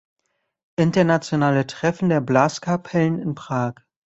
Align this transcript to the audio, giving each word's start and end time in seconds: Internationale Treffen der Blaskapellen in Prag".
Internationale 0.77 1.67
Treffen 1.67 2.09
der 2.09 2.21
Blaskapellen 2.21 3.19
in 3.19 3.35
Prag". 3.35 3.75